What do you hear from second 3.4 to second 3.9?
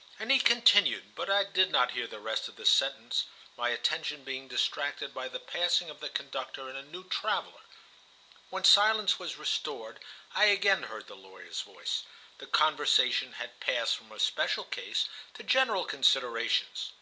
my